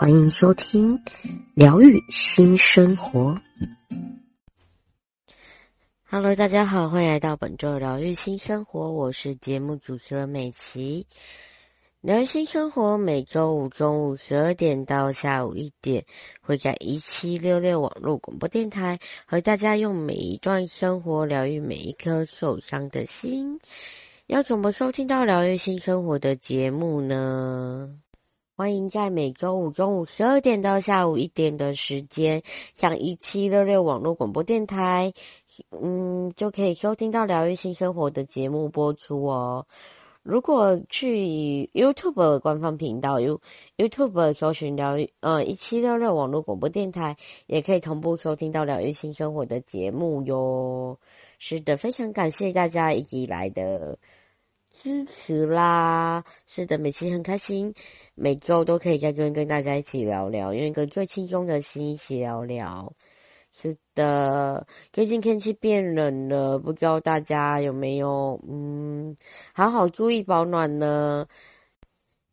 [0.00, 0.98] 欢迎收听
[1.52, 3.38] 疗愈新生活。
[6.08, 11.06] Hello，大家好，欢迎来到本周的疗愈新生活，我是节目主持人美琪。
[12.00, 16.02] 疗愈新生活每周五中午十二点到下午一点，
[16.40, 23.60] 会在一七六六网络广播电台和大家用每一段生活疗愈每一颗受伤的心。
[24.28, 27.98] 要怎么收听到疗愈新生活的节目呢？
[28.60, 32.42] 欢迎在每周五中午十二点到下午一点的时间，
[32.74, 35.10] 上一七六六网络广播电台，
[35.70, 39.66] 嗯，就可以收听到疗愈新生活的节目播出哦。
[40.22, 43.40] 如果去 YouTube 官方频道 You
[43.78, 50.98] YouTube 搜寻疗愈呃一七六六网络广播电台，也可以同步收听到疗愈新生活的节目哟。
[51.38, 53.96] 是的，非常感谢大家一直以来的
[54.82, 56.24] 支持啦。
[56.46, 57.74] 是的，每期很开心，
[58.14, 62.90] 每周都可以在这边跟大家一起聊聊，用一个最轻松的心一起聊聊。
[63.52, 69.14] 是的，最近天气变冷了，不知道大家有没有嗯，
[69.52, 71.26] 好好注意保暖呢？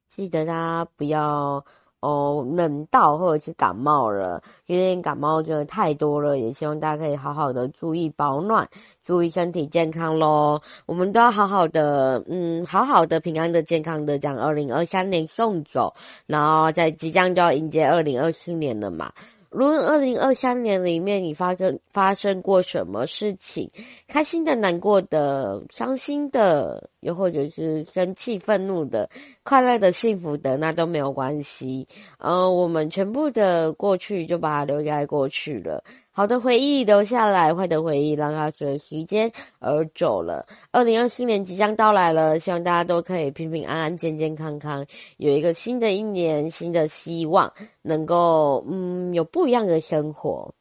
[0.08, 1.66] 记得啦不要
[2.00, 8.67] 哦冷到或者是感冒了，因为感冒真的太多了，也希望大家可以好好的注意保暖，
[9.02, 10.59] 注意身体健康喽。
[10.86, 15.94] 我们都要好好的嗯，好好的平安的健康的将二零二三年送走，
[16.25, 19.12] 然后在即将就要迎接二零二四年了嘛。
[19.52, 23.72] 无论二零二三年里面你发生发生过什么事情，
[24.08, 29.09] 开心的、难过的、伤心的，又或者是生气、愤怒的、
[29.44, 31.88] 快乐的、幸福的，那都没有关系。
[32.18, 35.84] 呃，我们全部的过去就把它留在过去了。
[36.17, 40.47] 好的回忆留下来，坏的回忆让它随时间而走了。
[40.72, 44.83] 二零二四年即将到来了，希望大家都可以平平安安、健健康康，
[45.17, 50.51] 有一个新的一年，新的希望，能够嗯有不一样的生活。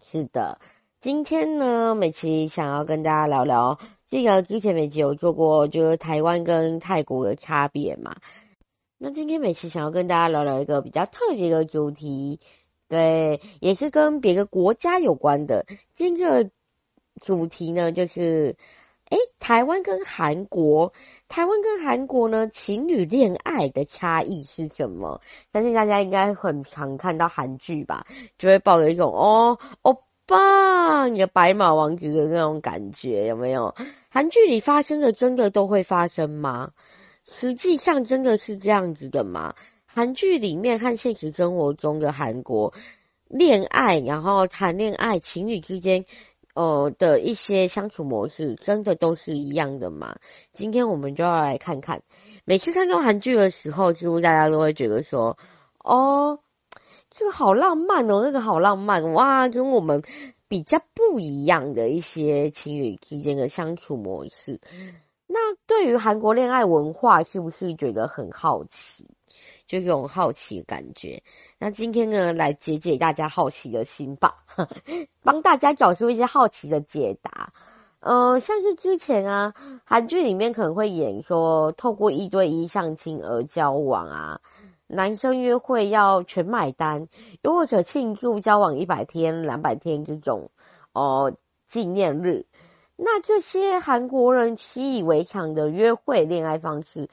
[0.00, 0.56] 是的，
[1.00, 3.76] 今天呢，美琪想要跟大家聊聊，
[4.06, 8.14] 这个之前美琪有做过，就是台湾跟泰国的差别嘛。
[9.02, 12.38] 那今天美琪想要跟大家聊聊一个比较特别的主题。
[12.90, 15.64] 对，也是跟别个国家有关的。
[15.92, 16.50] 今天这个
[17.20, 18.52] 主题呢，就是，
[19.10, 20.92] 诶，台湾跟韩国，
[21.28, 25.20] 台湾跟韩国呢，情侣恋爱的差异是什么？
[25.52, 28.04] 相信大家应该很常看到韩剧吧，
[28.36, 29.96] 就会抱着一种哦，欧
[30.26, 33.72] 巴，你的白马王子的那种感觉，有没有？
[34.08, 36.68] 韩剧里发生的真的都会发生吗？
[37.24, 39.54] 实际上真的是这样子的吗？
[39.92, 42.72] 韩剧里面和现实生活中的韩国
[43.26, 46.04] 恋爱，然后谈恋爱，情侣之间，
[46.54, 50.14] 呃的一些相处模式，真的都是一样的吗？
[50.52, 52.00] 今天我们就要来看看。
[52.44, 55.36] 每次看到韩剧的时候，几乎大家都会觉得说
[55.82, 56.38] ：“哦，
[57.10, 60.00] 这个好浪漫哦，那个好浪漫哇！”跟我们
[60.46, 64.56] 比较不一样的一些情侣之间的相处模式。
[65.26, 69.04] 那对于韩国恋爱文化，是不是觉得很好奇？
[69.70, 71.22] 就这种好奇的感觉，
[71.56, 74.34] 那今天呢，来解解大家好奇的心吧，
[75.22, 77.52] 帮大家找出一些好奇的解答。
[78.00, 79.54] 呃，像是之前啊，
[79.84, 84.40] 韩剧里面可能会演说，透过一对一相亲而交往啊，
[84.88, 87.06] 男生约会要全买单，
[87.42, 90.50] 又或者庆祝交往一百天、两百天这种
[90.94, 91.32] 哦
[91.68, 92.44] 纪念日。
[92.96, 97.08] 那这些韩国人习以为常的约会恋爱方式。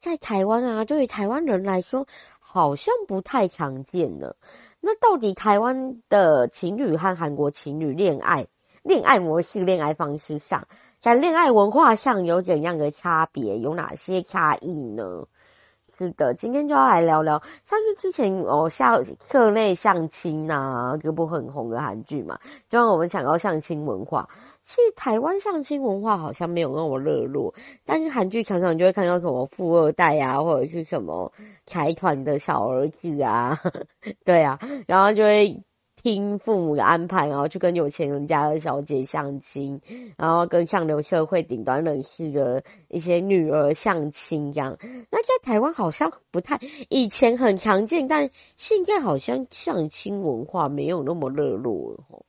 [0.00, 2.06] 在台湾啊，对于台湾人来说，
[2.38, 4.34] 好像不太常见呢。
[4.80, 8.46] 那到底台湾的情侣和韩国情侣恋爱、
[8.82, 10.66] 恋爱模式、恋爱方式上，
[10.98, 13.58] 在恋爱文化上有怎样的差别？
[13.58, 15.22] 有哪些差异呢？
[15.98, 22.38] 是的，今天就要来聊聊，像是之前哦，像课内相亲呐、啊，这部很红的韩剧嘛，
[22.70, 24.26] 就让我们想到相亲文化。
[24.62, 27.52] 其实台湾相亲文化好像没有那么热络，
[27.84, 31.32] 但是韩剧常常就会看到什么富二代啊，或者是什么
[31.66, 33.58] 财团的小儿子啊，
[34.24, 35.60] 对啊，然后就会
[35.96, 39.80] 听父母的安排，然后去跟有钱人家的小姐相亲，
[40.16, 44.76] 然后跟上流社会顶端人士的一些女儿相亲这样。
[45.10, 46.58] 那在台湾好像不太，
[46.88, 52.24] 以前很常见，但现在好像相亲文化没有那么热络了。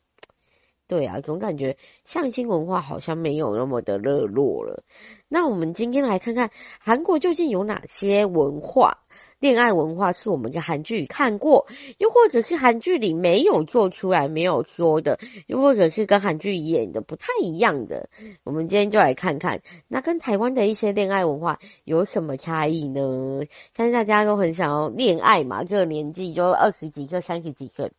[0.91, 1.73] 对啊，总感觉
[2.03, 4.83] 相亲文化好像没有那么的热络了。
[5.29, 8.91] 那我们今天来看看韩国究竟有哪些文化、
[9.39, 11.65] 恋爱文化是我们在韩剧里看过，
[11.99, 15.17] 又或者是韩剧里没有做出来、没有说的，
[15.47, 18.09] 又或者是跟韩剧演的不太一样的。
[18.43, 19.57] 我们今天就来看看，
[19.87, 23.39] 那跟台湾的一些恋爱文化有什么差异呢？
[23.73, 27.89] 相信大家都很想要恋爱嘛，这个年纪就二十几岁、三十几岁。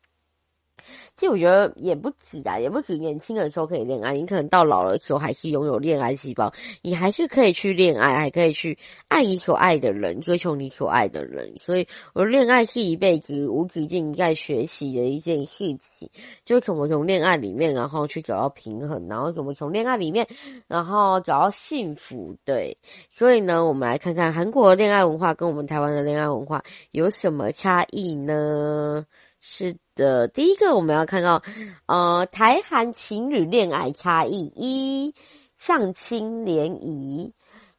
[1.16, 6.52] 其实我觉得也不止啊，也不止年轻的时候可以恋爱，你可能到老了时候还是拥有恋爱细胞，
[6.82, 8.76] 你还是可以去恋爱，还可以去
[9.08, 11.52] 爱你所爱的人，追求你所爱的人。
[11.56, 16.08] 所以，我恋爱是一辈子无止境在学习的一件事情，
[16.44, 20.26] 就怎么从恋爱里面，然后去找到平衡，然后怎么从恋爱里面，
[20.66, 22.36] 然后找到幸福。
[22.44, 22.76] 对，
[23.08, 29.06] 所以呢，我们来看看韩国的恋爱文化跟我们台湾的恋爱文化有什么差异呢？
[29.44, 31.42] 是的，第一个我们要看到，
[31.86, 35.14] 呃，台韩情侣恋爱差异一，
[35.56, 37.32] 相亲联谊。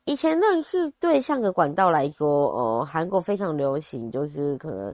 [0.05, 4.93] 以前认识对象的管道来说，呃，韩国非常流行，就是可能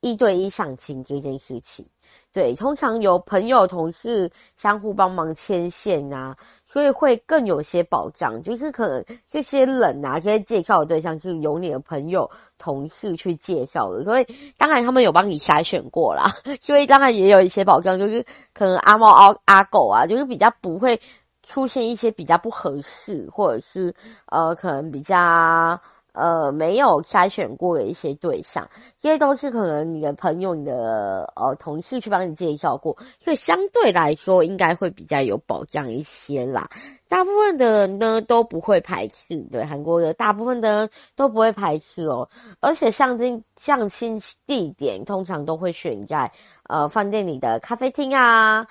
[0.00, 1.86] 一对一相亲这件事情。
[2.32, 6.34] 对，通常有朋友、同事相互帮忙牵线啊，
[6.64, 8.42] 所以会更有些保障。
[8.42, 14.26] 就是可能这些人啊，这些介绍的对象是由你的朋友、同事去介绍的，所以
[14.56, 18.24] 当然他们有帮你筛选过啦， 所以当然也有一些保障，就是
[18.54, 20.98] 可能阿猫阿阿狗啊，就是比较不会
[21.42, 23.94] 出现一些比较不合适，或者是
[24.26, 25.78] 呃，可能比较。
[26.12, 28.68] 呃，没有筛选过的一些对象，
[29.00, 36.68] 这些都是可能你的朋友、你的呃同事去帮你介绍过，所以相对来说应该会比较有保障一些啦。
[37.08, 42.28] 大部分的人呢都不会排斥，对韩国的大部分的人都不会排斥哦。
[42.60, 46.30] 而且相亲相亲地点通常都会选在
[46.68, 48.66] 呃饭店里的咖啡厅啊，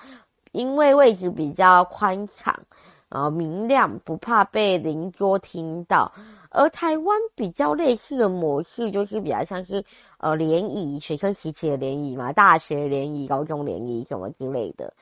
[0.52, 2.56] 因为位置比较宽敞，
[3.08, 6.12] 然后明亮，不怕被邻桌听到。
[6.52, 9.82] 而台湾比较类似的模式，就是比较像是
[10.18, 14.92] 呃联谊，学生时期的联谊嘛，大学联谊、高中联谊什么之类的。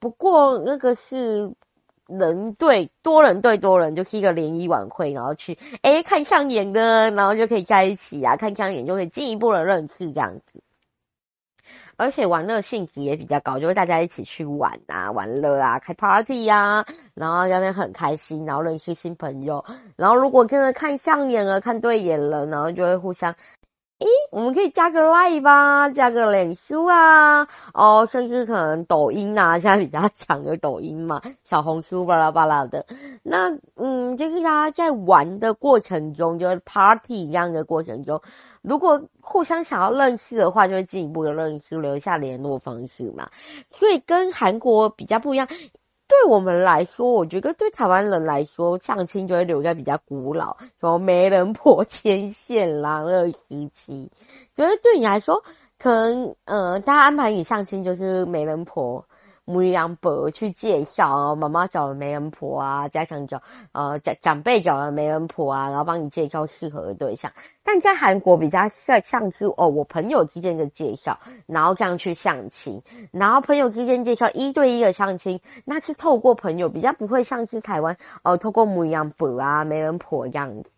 [0.00, 1.52] 不过那个是
[2.08, 10.60] 人对多人对多人，就是一个联谊晚会，然后去诶看上眼的，然后就可以在一起啊，看上眼就可以进一步的认识这样子。
[11.96, 16.84] 而且玩乐性质也比较高，就会大家一起去玩啊、玩乐啊、开 party 呀，
[17.14, 19.64] 然后那边很开心，然后认识新朋友，
[19.96, 23.34] 然后如果真的看上眼了、看对眼了，然后就会互相。
[24.02, 32.84] 诶，我们可以加个 Line 吧，加个脸书啊，哦，甚至可能抖音啊，现在比较强的抖音嘛，小红书巴拉巴拉的。
[33.22, 38.20] 那嗯，就是大家在玩的过程中，就是 party 一样的过程中，
[38.62, 43.28] 如果互相想要认识的话，就会进一步的认识，留下联络方式嘛。
[43.70, 45.46] 所以跟韩国比较不一样。
[46.12, 54.10] 对我们来说，我觉得对台湾人来说，相亲就会留在比较古老，什么媒人婆牵线啦，那个时期。
[54.54, 55.42] 觉得对你来说，
[55.78, 59.02] 可能呃，大家安排你相亲就是媒人婆。
[59.44, 67.30] 母羊伯去介绍，妈妈找了媒人婆啊，家长找呃长长辈找了媒人婆啊，然后帮你介绍适合的对象。
[67.64, 72.80] 但在韩国比较像像是哦，我朋友之间的介绍，然后这样去相亲，
[73.10, 80.70] 然后朋友之间介绍一对一的相亲，那是透过朋友，比较不会像是台湾哦，透过母羊伯啊、媒人婆这样子。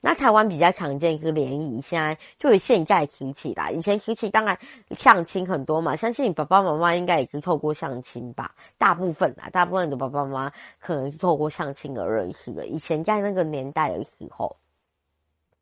[0.00, 4.58] 那台湾比较常见是联谊，现在就是现在时期啦，以前提起当然
[4.92, 8.09] 相亲很多嘛，相信你爸爸妈妈应该也是透过相亲。
[8.12, 12.66] 亲吧，大部分啊，大部分的爸爸妈妈可能是透过相亲而认识的。
[12.66, 14.56] 以前在那个年代的时候，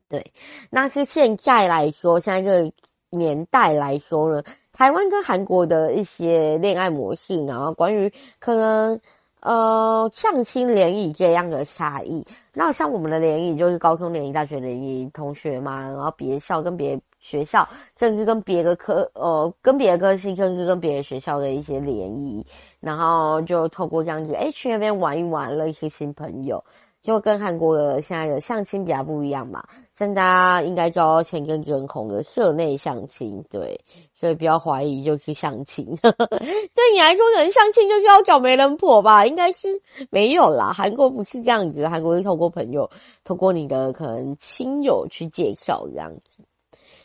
[0.09, 0.33] 对，
[0.71, 2.73] 那是现在来说，现在这个
[3.11, 8.99] 年代来说呢，台湾跟韩国的一些恋爱模式，然后关于可能
[9.41, 12.25] 呃相亲联谊这样的差异。
[12.53, 16.99] 那像我们的联谊就是高中联谊、大学联谊，同学嘛，然后别校跟别。
[17.21, 17.69] 学校
[17.99, 22.47] 甚至跟别的科，呃，跟别的科系，甚至跟别的学校的一些联谊，
[22.79, 26.63] 然后就透过这样子，哎，去那边玩一玩，认识新朋友，
[27.01, 29.63] 就跟韩国的现在的相亲比较不一样嘛。
[29.97, 33.81] 现在大家应该叫前阵子很红的社内相亲，对，
[34.15, 35.85] 所以不要怀疑就是相亲。
[36.03, 39.27] 对你来说，可能相亲就是要找媒人婆吧？
[39.27, 42.89] 应该是没有啦，韩国不是这样子，韩国是透过朋友，
[43.25, 46.43] 透过你的可能亲友去介绍这样子。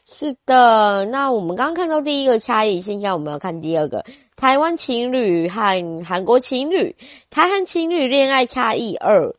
[0.05, 4.03] 是的，那我们刚刚看到第一个差异，现在我们要看第二个。
[4.35, 6.93] 台湾情侣和韩国情侣，
[7.29, 9.33] 台韩情侣恋爱差异二，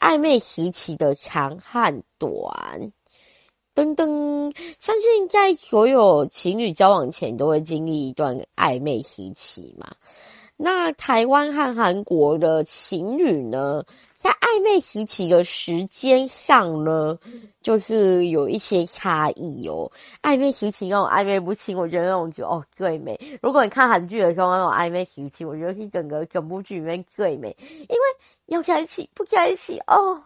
[0.00, 2.92] 暧昧时期的长和短。
[3.74, 9.88] 噔噔，相信在所有情侣交往前都会经历一段暧昧时期嘛。
[10.56, 17.16] 那台湾和韩国的情侣呢，在暧昧时期的时间上呢，
[17.62, 19.88] 就是有一些差异哦。
[20.20, 23.16] 暧昧时期那种暧昧不清，我觉得那种就哦最美。
[23.40, 28.02] 如果你看韩剧的时候那种暧昧时期，我觉得是整个整部剧里面最美，因为
[28.48, 30.22] 要在一起不在一起哦。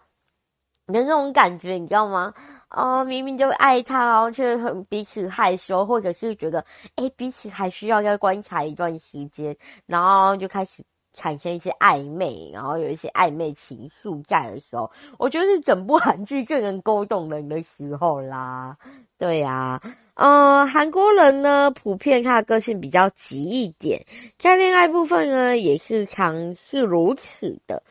[0.89, 2.35] 的那种感觉，你知道吗？
[2.69, 6.63] 哦，明明就爱他，然后却很彼此害羞，或者是觉得，
[6.97, 18.77] 诶，彼此还需要再观察一段时间，然后就开始产生一些暧昧，然后有一些暧昧情愫在的时候，我觉得是整部韩剧最能勾动人的时候啦。
[19.17, 19.83] 对呀、啊，
[20.15, 24.05] 呃，韩国人呢，普遍他的个性比较急一点，
[24.37, 27.83] 在恋爱部分呢，也是常是如此的。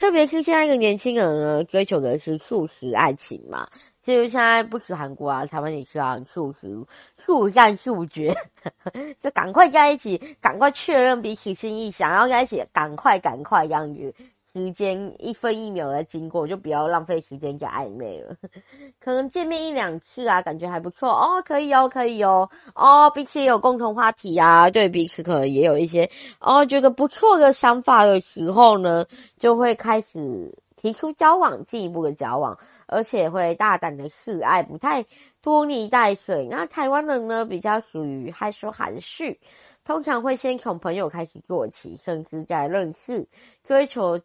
[0.00, 3.68] 特别是现在一个年轻人呢，追求的是素食爱情嘛。
[4.02, 6.74] 其实现在不止韩国啊，台湾也是啊，速食、
[7.14, 8.34] 速战速决，
[9.22, 14.14] 就赶快在一起，赶快确认彼此心意，想要在一起，赶快赶快这样子。
[14.52, 18.36] 时间一分一秒的经过，就不要浪费时间加暧昧了。
[18.98, 29.06] 可能见面一两次啊，感觉还不错哦，可以哦，可以哦，哦，彼此也有共同话题啊，对彼此可能也有一些哦，觉得不错的想法的时候呢，
[29.38, 35.06] 就会开始提出交往，进一步的交往，而且会大胆的示爱，不太
[35.42, 36.48] 拖泥带水。
[36.50, 39.38] 那台湾人呢，比较属于害羞含蓄，
[39.84, 43.28] 通常会先从朋友开始做起，甚至在认识、
[43.62, 44.20] 追求。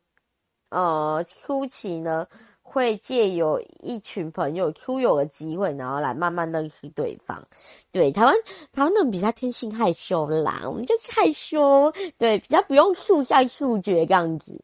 [0.75, 2.27] 呃，初期呢，
[2.62, 7.41] 会借由一群朋友 Q 友的机会，然后来慢慢认识对方。
[7.94, 8.36] 对，台湾
[8.74, 14.62] 台湾人比较天性害羞啦，我们就是害羞，对，比较不用速战速决这样子。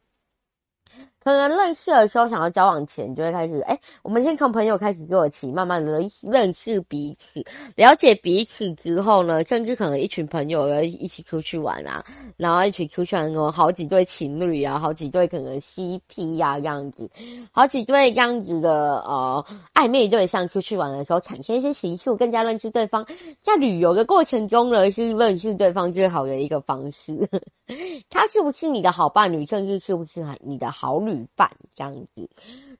[1.24, 7.42] 可能认识的时候，想要交往前，就会开始，哎，我们先从朋友开始做起，慢慢的认识彼此，
[7.76, 12.04] 了解彼此之后呢，甚至可能一群朋友要一起出去玩啊，
[12.36, 17.08] 然后一起出去玩，有好几对情侣啊，好几对可能 CP 呀、啊、这样子，
[17.50, 23.06] 好几对这样子的呃暧昧对象出去玩的时候，产生一些情愫，更加认识对方。
[23.40, 27.28] 在旅游的过程中呢，是认识对方最好的一个方式。
[28.08, 31.02] 他是不是你的好伴侣，甚至是不是你的好？
[31.02, 32.28] 旅伴这样子，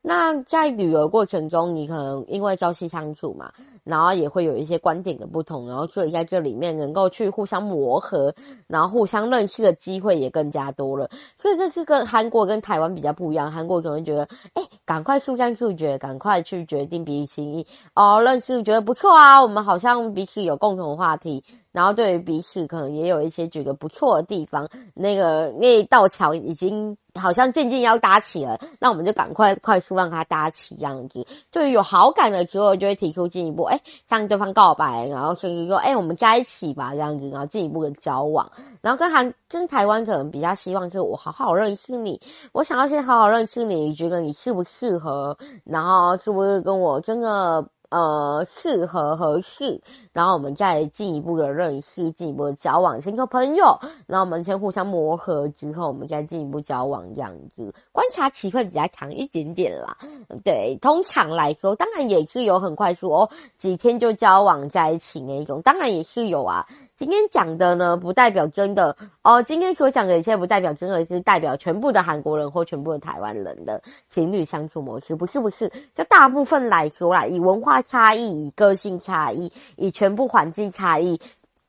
[0.00, 3.52] 那在旅游过程中，你可能因为朝夕相处嘛，
[3.84, 8.34] 然后也会有一些观点的不同，然后所以在这里面能够去互相磨合，
[8.66, 11.08] 然后互相认识的机会也更加多了。
[11.36, 21.42] 所以这是跟韩国跟台湾比较不一样，韩国可能觉得，哎，赶快速战速决，赶快去决定彼此心意哦，认识觉得不错啊，我们好像彼此有共同话题。
[21.72, 31.26] 然后对于彼此可能也有一些觉得不错的地方，那个那道桥已经好像渐渐要搭起了，那我们就赶快快速让它搭起，这样子。
[31.50, 38.50] 对于有好感的时候，就会提出进一步，哎，向对方告白，然后甚至说，哎，我们在一起吧，这样子，然后进一步的交往。
[38.82, 42.20] 然后跟韩跟台湾可能比较希望是我好好认识你，
[42.52, 47.66] 我想要先好好认识你，觉得你适不适合，然后是不是跟我真的。
[47.92, 49.78] 呃，适合合适，
[50.14, 59.94] 然后我们再进一步的认识，进一步的交往，先做朋友，然后我们先互相磨合之后，我们再进一步交往，这样子，观察期会比较长一点点啦。
[60.42, 66.66] 对，通常来说，当然也是有很快速哦，几天就交往在一起那一种，当然也是有啊。
[66.94, 69.42] 今天讲的呢，不代表真的哦。
[69.42, 75.70] 今天所讲的一切，不代表真的是代表全部的韩国人或全部的台湾人的情侣相处模式，不是不是。
[75.94, 81.18] 就大部分来说啦，以文化差异、以个性差异、以全部环境差异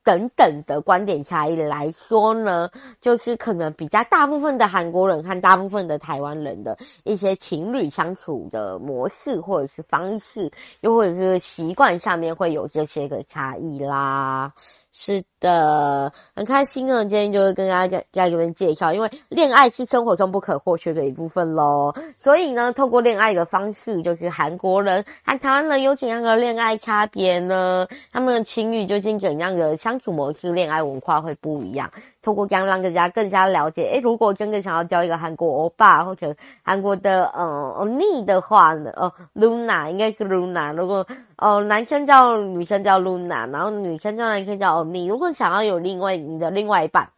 [0.03, 10.51] 等等的观点差异来说呢，就是可能比较大部分的韩国人和大部分的台湾人的一些情侣相处的模式或者是方式，
[10.82, 14.53] 又或者是习惯上面会有这些个差异啦。
[14.96, 17.04] 是的，很开心呢。
[17.04, 21.92] 今天就会跟大家在这边介绍，因为恋爱是生活中不可或缺的一部分喽。
[22.16, 27.88] 所以呢，透过恋爱的方式，就是韩国人和台湾人有怎样的恋爱差别呢？
[28.12, 31.92] 他们的情侣究竟怎样的相处模式、恋爱文化会不一样？
[32.24, 40.74] 透过这样让大家更加了解，诶，如果真的想要交一个韩国欧巴或者韩国的呃欧尼的话呢，哦，Luna 应该是 Luna。
[40.74, 41.06] 如果
[41.38, 45.06] 哦男生叫女生叫 Luna，然后女生叫男生叫欧尼。
[45.06, 47.10] 如果想要有另外你的另外一半，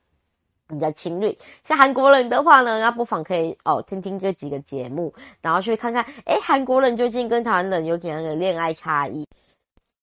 [0.70, 9.28] 你的情侣是韩国人的话呢，那不妨可以哦听听这几个节目，然后去看看，诶，韩国人究竟跟台湾人有怎样的恋爱差异。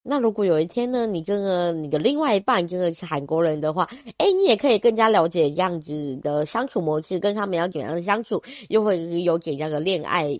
[0.05, 10.37] 那如果有一天呢，你跟个你的另外一半真的是韩国人的话，哎，你也可以更加了解这样子的相处模式，跟他们要怎样的相处，又会有怎样的恋爱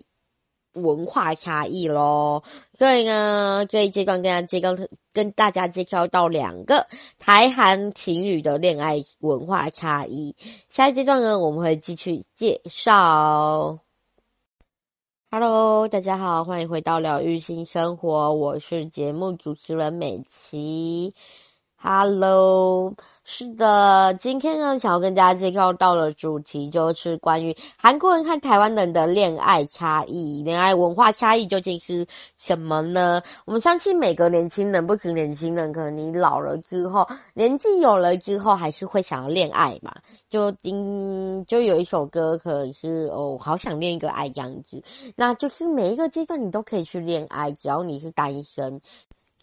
[0.73, 2.43] 文化差异咯。
[2.77, 4.75] 所以呢，这一阶段跟大家介绍，
[5.13, 6.85] 跟大家介绍到两个
[7.17, 10.35] 台韩情侣的恋爱文化差异。
[10.67, 13.79] 下一阶段呢，我们会继续介绍。
[15.35, 21.11] Hello，大家好，欢迎回到疗愈新生活，我是节目主持人美琪。
[21.75, 22.93] Hello。
[23.25, 33.21] 是的，今天呢，想要跟大家介绍到的主题就是关于韩国人和台湾人的恋爱差异、恋爱文化差异究竟是什么呢？
[33.45, 39.95] 我们相信每个年轻人，不止年轻人，可能你老了之后，年纪有了之后，还是会想要恋爱嘛。
[40.29, 44.83] 就今，就有一首歌，可是哦，好想恋一个爱这样子。
[45.15, 48.81] 那就是每一个阶段你都可以去恋爱，只要你是单身。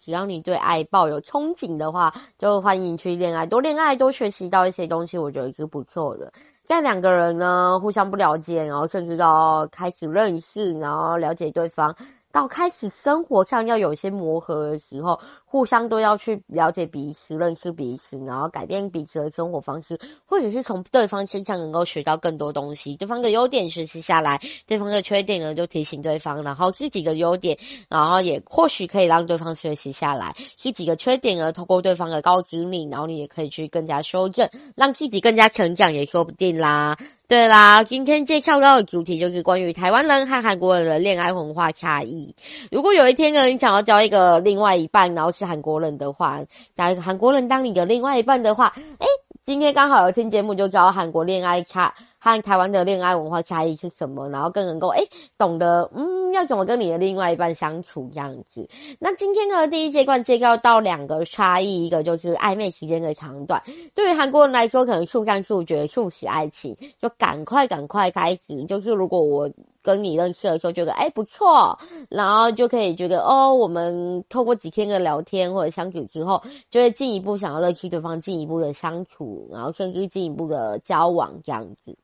[0.01, 6.33] 只要你对爱抱有憧憬的话，就欢迎去恋爱，多恋爱，多学习到一些东西，我觉得是不错的。
[6.67, 11.95] 但两个人呢，互相不了解，然后甚至到开始认识，然后了解对方。
[12.33, 15.19] 到开始生活上要有些磨合的时候，
[15.51, 22.95] 互相都要去了解彼此、认识彼此，然后改变彼此的生活方式，或者是从对方身上能够学到更多东西。
[22.95, 30.33] 对方的优点学习下来，对方的缺点呢就提醒对方，然后自己的优点，然后也或许可以让对方学习下来。
[30.55, 36.97] 自己的缺点呢，透过对方的告知你，然后你也可以去更加修正，让自己更加成长，也说不定啦。
[37.27, 42.35] 对啦，今天介绍到的主题就是关于台湾人和韩国人的恋爱文化差异。
[42.73, 46.41] 如果有一天呢，你想要交一个另外一半，然后是韩国人的话，
[46.77, 49.07] 找一个韩国人当你的另外一半的话，诶，
[49.43, 51.93] 今天刚好有听节目就知道韩国恋爱差。
[52.23, 54.29] 和台湾的恋爱文化差异是什么？
[54.29, 58.69] 然后更能够诶懂得嗯要怎么跟你的另外一半相处这样子。
[58.99, 63.63] 那今天呢，第一阶段介绍到两个差异，一个就是暧昧时间的长短。
[63.95, 68.63] 对于韩国人来说，可能速战速决，速食爱情，就赶快赶快开始。
[68.65, 69.51] 就是如果我
[69.91, 81.97] 跟你认识的时候觉得哎不错，然后就可以觉得哦，我们透过几天的聊天或者相处之后，就会进一步想要认识对方，进一步的相处，然后甚至进一步的交往这样子。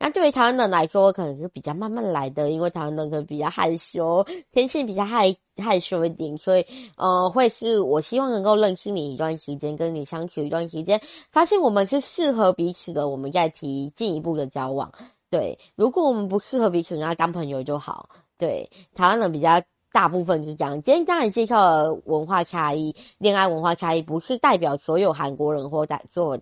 [0.00, 14.90] 那对于台湾人来说，可能是比较慢慢来的，因为台湾人可能比较害羞，天性比较害害羞一点，所以呃，会是我希望能够认识你一段时间，跟你相处一段时间，发现我们是适合彼此的，我们再提进一步的交往。
[15.30, 18.08] 对，如果我们不适合彼此，那当朋友就好。
[18.36, 19.62] 对，台湾人比较
[19.92, 20.82] 大部分是这样。
[20.82, 26.36] 今天刚才介绍的文化差异，恋爱文化差异，不是代表所有韩国人或在做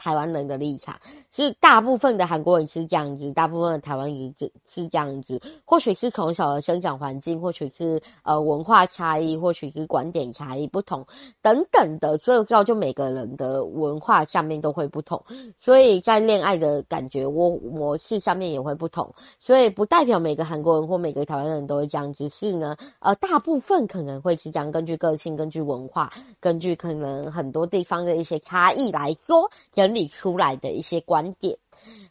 [0.00, 0.98] 台湾人的立场。
[1.30, 5.40] 是大部分的韩国人是这样子，大部分的台湾人是是这样子。
[5.64, 11.06] 或许是从小的生长环境，或许是呃文化差异，或许是观点差异不同
[11.40, 15.22] 等等的，所以造就每个人的文化上面都会不同。
[15.56, 19.08] 所以在恋爱的感觉我模式上面也会不同。
[19.38, 22.28] 所以不代表每个韩国人或每个台湾人都会这样子。
[22.28, 29.48] 是呢，呃，大部分可能会是这样，根据个性、根据文化、根据可能很多地方的一些差异来说
[29.90, 31.32] 整理出来的一些观。
[31.34, 31.58] 点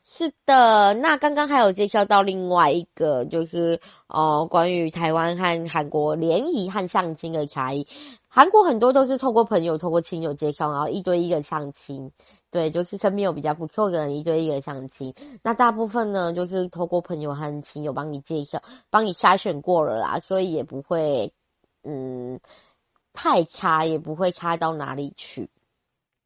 [0.04, 7.88] 是的，那刚刚还有介绍到另外一个，就是呃，关于台湾和韩国联谊和相亲的差异。
[8.28, 12.12] 韩国很多都是透过朋友、透过亲友介绍，然后一对一的相亲。
[12.52, 15.14] 对，就是身边有比较不错的人，一对一的相亲。
[15.42, 21.32] 那大部分呢，就是透过朋友和亲友帮你介绍，帮你筛选过了啦，所以也不会
[21.84, 22.40] 嗯
[23.14, 25.50] 太差，也不会差到哪里去。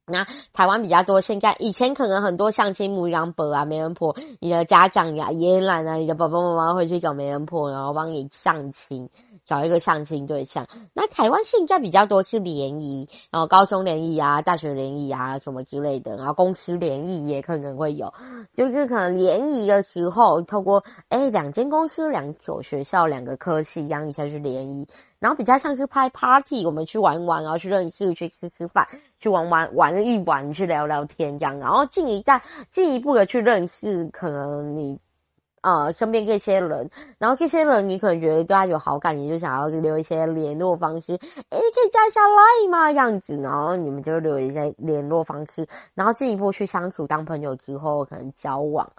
[0.05, 9.09] 那台湾比较多，现在以前可能很多相亲媒人婆啊、媒人婆，你的家长呀、爷爷奶奶、你的爸爸妈妈会去找媒人婆，然后帮你相亲。
[9.45, 18.13] 找一个相亲对象，那台湾现在比较多是联谊，然后高中联谊啊、大学联谊啊什么之类的，然后公司联谊也可能会有，
[18.55, 24.87] 就是可能联谊的时候，透过诶两间公司、两所学校、两个科系这样一下去联谊，
[25.19, 28.87] 然后比较像是拍 party，我们去玩玩，然后去认识、去吃吃饭、
[29.23, 34.99] 去玩玩玩一玩、去聊聊天这样，然后进一再进一步的去认识，可能你。
[35.65, 42.91] 呃，身边这些人，然后这些人你可能觉得对他有好感，你就想要留一些联络方式，诶，可以加一下 Line 吗？
[42.91, 48.91] 这样子，然后你们就留一些联络方式，然后进一步去相处，当朋友之后可能交往。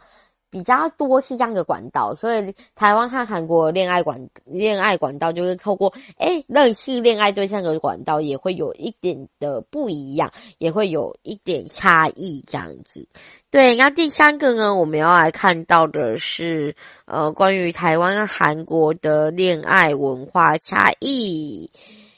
[0.55, 13.09] 比较多是这样的管道，所以台湾和韩国恋爱管恋爱管道就是透过诶认识恋爱对象的管道也会有一点的不一样，也会有一点差异这样子。
[13.51, 21.69] 对，那第三个呢，我们要来看到的是呃关于台湾和韩国的恋爱文化差异。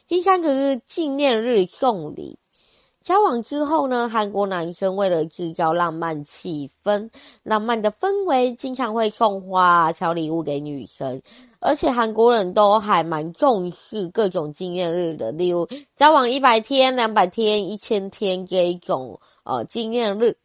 [0.07, 2.39] 第三个是纪念日送礼。
[3.07, 7.09] 交往之后呢，韩国男生为了制造浪漫气氛、
[7.45, 11.23] 浪漫的氛围，经常会送花、小礼物给女生。
[11.61, 20.37] 而且韩国人都还蛮重视各种纪念日的，例如交往一百天、两百天、一千天这一种呃纪念日。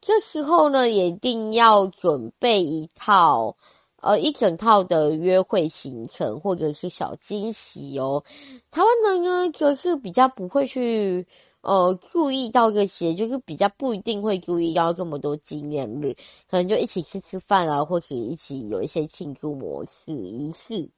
[0.00, 3.54] 这时候呢，也一定要准备一套
[4.00, 8.24] 呃一整套的约会行程或者是小惊喜哦。
[8.72, 11.24] 台湾人呢，就是比较不会去。
[11.60, 16.14] 呃，注意到这些，就是比较不一定会注意到这么多纪念日，
[16.48, 20.88] 可能就一起吃吃饭啊，或者一起有一些庆祝模式仪式。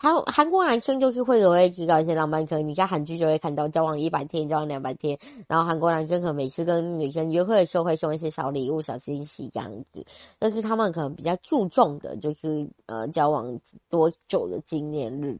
[0.00, 10.06] 韩韩国男生就是会有会知道一些浪漫，可能你在韩剧就会看到交往一百天，交往两百天，然后韩国男生可能每次跟女生约会的时候会送一些小礼物、小惊喜这样子，
[10.38, 13.58] 但是他们可能比较注重的就是呃交往
[13.90, 15.36] 多久的纪念日。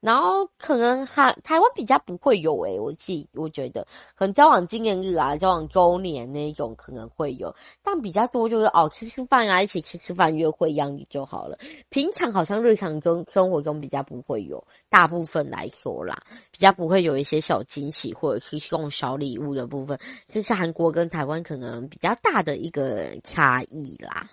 [0.00, 11.58] 然后可能还台湾比较不会有诶、我记我觉得可能交往纪念日啊、交往周年那种可能会有，但比较多就是哦吃吃饭啊，一起吃吃饭约会一样就好了。
[11.88, 16.16] 平常好像日常中生活中比较不会有，大部分来说啦，
[16.50, 19.98] 比较不会有一些小惊喜或者是送小礼物的部分，
[20.32, 24.30] 这是韩国跟台湾可能比较大的一个差异啦。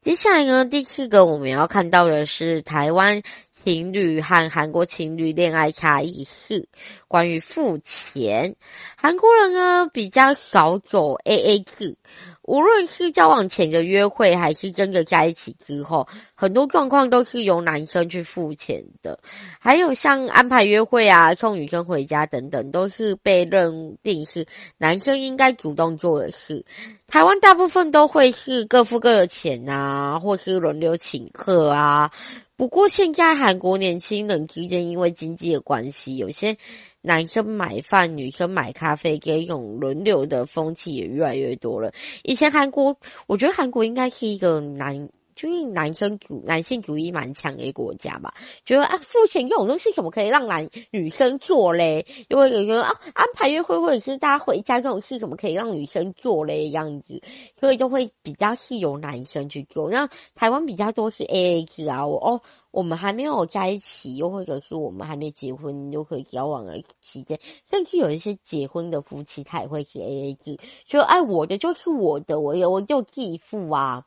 [0.00, 3.20] 接下来呢，第四个我们要看到的是台湾
[3.66, 6.68] 情侣和韩国情侣恋爱差异是
[7.08, 8.54] 关于付钱。
[8.96, 11.96] 韩国人呢比较少走 AA 制。
[12.42, 19.18] 无论是交往前的约会，还是真的在一起之后，很多状况都是由男生去付钱的。
[19.58, 24.46] 还有像安排约会啊、送女生回家等等，都是被认定是
[24.78, 26.64] 男生应该主动做的事。
[27.08, 32.08] 台湾大部分都会是各付各的钱啊，或是轮流请客啊。
[32.56, 36.56] 不过现在韩国年轻人之间因为经济的关系，有些。
[37.02, 41.92] 男生买饭，女生买咖啡，这种轮流的风气也越来越多了。
[42.24, 45.08] 以前韩国，我觉得韩国应该是一个男。
[45.36, 48.32] 就是男生主男性主义蛮强的一个国家吧，
[48.64, 52.04] 觉得啊，付钱这种东西怎么可以让男女生做嘞？
[52.30, 56.70] 因为有时候啊，安排约会或者是大家回家这种事，怎么可以让女生做嘞？
[56.70, 57.20] 这样子，
[57.60, 59.90] 所以就会比较是由男生去做。
[59.90, 67.38] 那台湾比较多是 AA 制啊，我哦，我们还没有在一起，又或者是我们还没结婚，又可以交往的期间，
[67.70, 74.02] 甚至有一些结婚的夫妻，他也会是 AA 制，就哎，我的就是我的，我有我就自己付啊。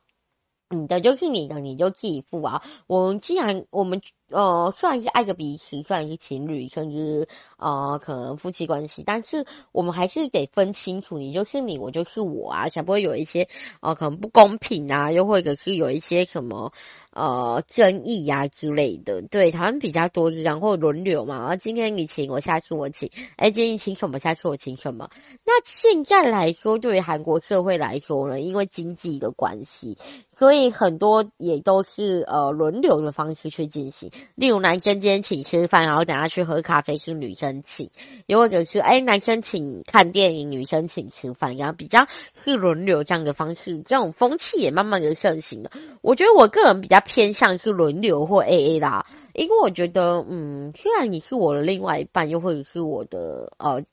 [0.70, 2.62] 你的就是你的，你就自己付啊。
[2.88, 4.02] 我们既然我们。
[4.30, 13.48] 呃，虽然是爱个彼此，虽然是情侣，甚至呃，可能夫妻关系，但是我们还是得分清楚，你就是你，我就是我啊，才不会有一些
[13.82, 16.72] 呃，可能不公平啊，又或者是有一些什么
[17.12, 19.22] 呃争议呀、啊、之类的。
[19.24, 25.10] 对，台湾比较多是然后，轮流嘛，啊，今天你请我，下次我请，哎，今天你请什么，下次我请什么。
[25.46, 29.98] 那现在来说，对于韩国社会来说呢，因为经济的关系，
[30.38, 34.10] 所以很多也都是呃轮流的方式去进行。
[34.36, 37.90] 例如男生今天请吃饭，然后等下去喝咖啡是女生请，
[38.28, 42.06] 又或者是哎男生请看电影，女生请吃饭，然后比较
[42.44, 45.72] 是轮流这样的方式，这种风气也慢慢的盛行了。
[46.02, 53.84] 我觉得我个人比较偏向是轮流或 AA 啦，因为我觉得嗯，虽然你是我的另外一半，又或者是我的呃。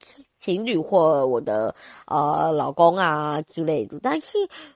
[0.46, 1.74] 情侣或我的
[2.06, 4.28] 呃老公啊之类的，但是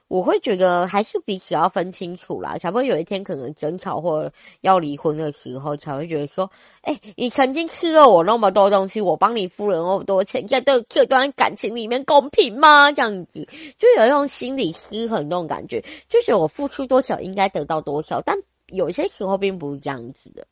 [0.09, 4.29] 我会觉得还是彼此要分清楚啦，才不会有一天可能争吵或
[4.59, 12.91] 要离婚的时候，才会觉得说，哎、你曾经吃了我那么多东西，我帮你付了那么多钱，在这这段感情里面公平吗？
[12.91, 20.45] 这样子就有一种心理失衡那种感觉，就觉得我付出多少应该得到多少，但有些时候并不是这样子的。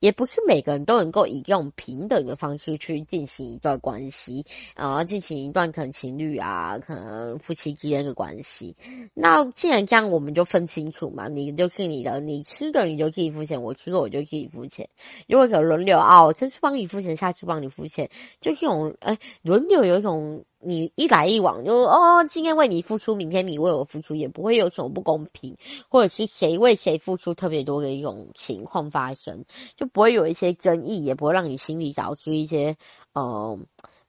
[0.00, 8.74] 也不是每个人都能够以这种平等的方式去进行一段关系，啊，进行一段可能情侣啊，可能夫妻之间的关系。
[9.14, 14.88] 那既然这样，我们就分清楚嘛，你就是你的，你吃的你就自己付钱，我吃的我就自己付钱。
[15.28, 18.08] 如果有轮流啊，我这次帮你付钱，下次帮你付钱，
[18.40, 20.44] 就是这种哎，轮流有一种。
[20.62, 25.56] 你一来一往就哦，今天为你付出，明天你为我付出，也不会有什么不公平，
[25.88, 29.42] 或者是谁为谁付出特别多的一种情况发生，
[29.74, 32.76] 就不会有一些争议，也不会让你心里导致一些
[33.14, 33.58] 呃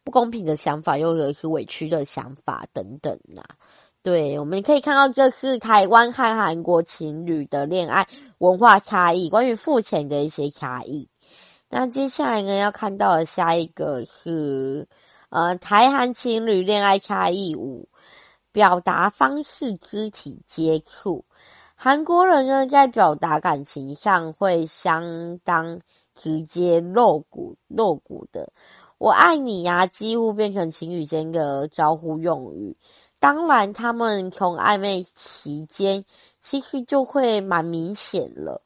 [0.03, 3.41] 不公平的想法，又或者是委屈的想法等等呐、
[4.03, 8.05] 对，我们可以看到这是台湾和韩国情侣的恋爱
[8.39, 11.07] 文化差异，关于付钱的一些差异。
[11.69, 14.85] 那接下来呢，要看到的下一个是。
[15.31, 17.87] 呃，台韩情侣恋爱差异五，
[18.51, 21.23] 表达方式肢体接触。
[21.73, 25.79] 韩国人呢，在表达感情上会相当
[26.13, 28.51] 直接露骨露骨的。
[28.97, 32.75] 我爱你呀，几乎变成情侣间的招呼用语。
[33.17, 36.03] 当然，他们从暧昧期间
[36.41, 38.61] 其实就会蛮明显了。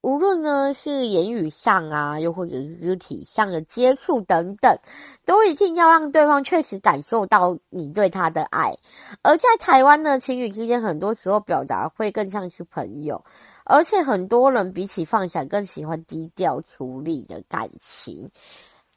[0.00, 4.78] 无论呢是言语上啊，又或者是肢体上的接触等等，
[5.24, 8.76] 都一定要让对方确实感受到你对他的爱。
[9.22, 13.24] 而在台湾呢，情侣之间很多时候表达会更像是朋友，
[13.64, 18.30] 而且很多人比起放下，更喜欢低调处理的感情。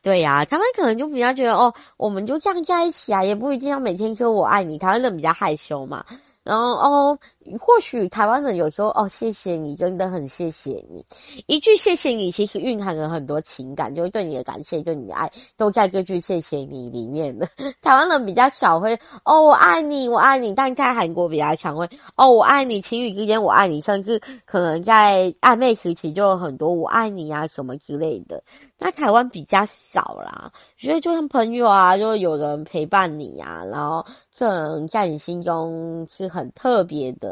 [0.03, 4.77] 对呀、啊，他们可能就比较觉得哦，我们就这样在一起啊，也不一定要每天说我爱你。
[4.77, 6.03] 台湾人比较害羞嘛，
[6.43, 7.19] 然后哦，
[7.59, 11.05] 或许台湾人有时候哦，谢谢你，真的很谢谢你。
[11.47, 17.47] 一句谢谢你，其实蕴含了很多情感，就是对你的感谢，对你的爱，都在这句谢谢你里面的。
[17.81, 28.41] 台湾人比较少会哦，我爱你，我爱你，但在韩国比较常会哦，我爱你，情侣之间我爱你，甚至可能在暧昧时期就有很多我爱你啊什么之类的。
[28.83, 34.03] 那台湾比较少啦，所以就像朋友啊，就有人陪伴你啊，然后
[34.35, 37.30] 这人在你心中是很特别的，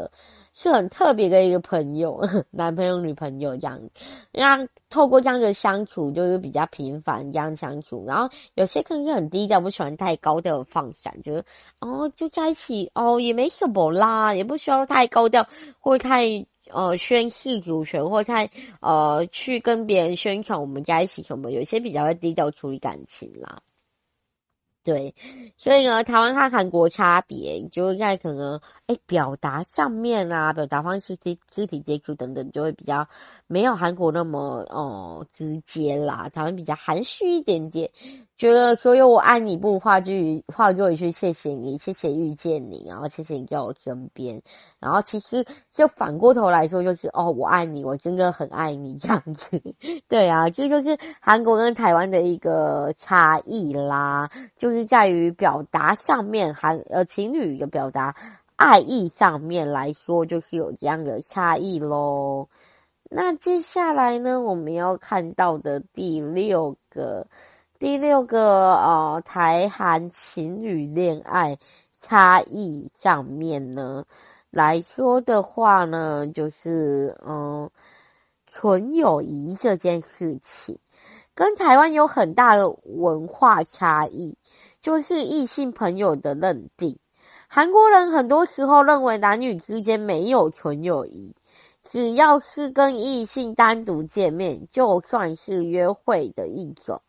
[0.52, 3.80] 是很特别的一个朋友， 男朋友、女朋友这样。
[4.32, 11.42] 那透过这样的相处，就是比较频繁这样相处，然后有些可能是很低调，不喜欢太高调的放闪，就是
[11.80, 15.46] 哦就在一起哦也没什么啦，也不需要太高调
[15.78, 16.44] 或太。
[16.72, 18.48] 呃，宣示主权或太
[18.80, 23.60] 呃，去跟别人宣传我们在一起什么，有些比较会低调处理感情啦。
[24.82, 25.14] 对，
[25.56, 33.06] 所以呢，台湾和韩国差别就是在可能哎表达上面啊，表达方式、肢肢体接触等等，就会比较
[33.46, 36.30] 没有韩国那么哦、直接啦。
[36.32, 37.90] 台湾比较含蓄一点点。
[38.38, 44.40] 觉得所有我爱你不如化句化作一句谢谢你，谢谢遇见你，然后谢谢你在我身边，
[44.78, 49.46] 然后其实就反过头来说就是哦，我爱你，我真的很爱你这样子。
[50.08, 58.14] 对啊，这就是韩国跟台湾的一个差异啦，就是在于表达上面，韩呃情侣的表达
[58.56, 62.48] 爱意上面来说，就是有这样的差异喽。
[63.10, 67.26] 那接下来呢，我们要看到的第六个。
[67.78, 71.56] 第六个呃，台韩情侣恋爱
[72.02, 74.04] 差异上面呢
[74.50, 77.70] 来说的话呢，就是嗯，
[78.46, 80.78] 纯友谊这件事情
[81.40, 84.36] 跟台湾有很大的文化差异，
[84.82, 86.98] 就是异性朋友的认定。
[87.48, 91.34] 韩国人很多时候认为男女之间没有纯友谊，
[91.82, 97.00] 只要是跟异性单独见面，就算是约会的一种。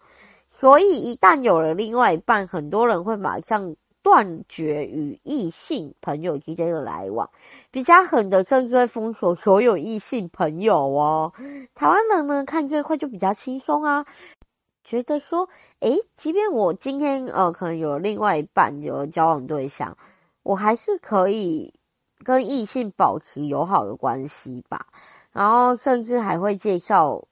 [0.47, 7.29] 所以，一旦有了另外一半，很多人会马上断绝与异性朋友之间的来往，
[7.69, 11.31] 比较狠的甚至会封锁所有异性朋友哦。
[11.75, 14.05] 台湾人呢，看这块就比较轻松啊，
[14.83, 15.47] 觉得说，
[15.81, 19.95] 诶，即便我今天呃可能有另外一半，有交往对象，
[20.43, 21.73] 我还是可以
[22.23, 24.87] 跟异性保持友好的关系吧，
[25.31, 27.23] 然后甚至还会介绍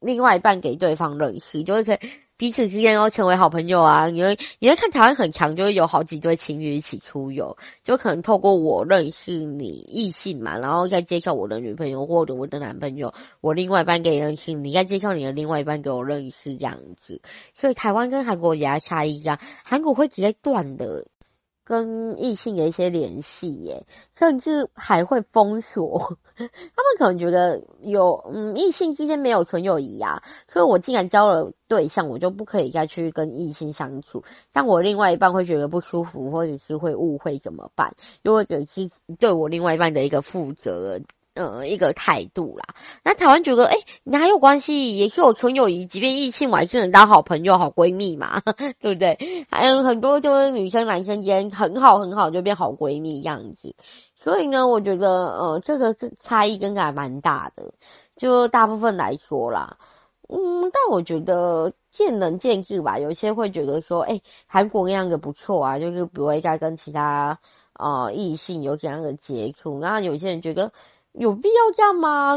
[0.00, 1.98] 另外一半给对方认识，就会可以。
[2.42, 4.08] 彼此之间要成为好朋友啊！
[4.08, 17.22] 你会你会看台湾很强，就会有好几对情侣一起出游，就可能透过我认识你异性嘛，然后再介绍我的女朋友或者我的男朋友，我另外一半给你认识，你再介绍你的另外一半给我认识，这样子。
[17.54, 21.06] 所以台湾跟韩国也要差异一样，韩国会直接断的。
[21.72, 23.82] 跟异性的一些联系耶，
[24.14, 26.18] 甚至还会封锁。
[26.36, 34.22] 他们可能觉得有嗯，异性之间没有纯友谊啊，所以我既然交了对象，我就不可以再去跟异性相处。
[34.52, 37.90] 像我另外一半会觉得不舒服，或者是会误会怎么办？
[38.22, 41.00] 又或者是对我另外一半的一个负责。
[41.34, 42.64] 呃，一个态度啦。
[43.02, 44.98] 那台湾觉得，哎，哪有关系？
[44.98, 48.42] 也是有纯友谊，即便异性，我还是能当好朋友、好闺蜜嘛，
[48.78, 49.16] 对不对？
[49.50, 53.74] 还有很多就是女生、男生间很好、很好，就变好闺蜜这样子。
[54.14, 57.72] 所以呢，我觉得，呃，这个是差异跟还蛮大的。
[58.14, 59.74] 就大部分来说啦，
[60.28, 62.98] 嗯，但我觉得见仁见智吧。
[62.98, 67.38] 有些会觉得说，哎，韩国那样的不错啊，就是不会再跟其他
[67.78, 69.78] 呃异性有怎样的接触。
[69.78, 70.70] 那有些人觉得。
[71.12, 72.34] 有必要这样吗？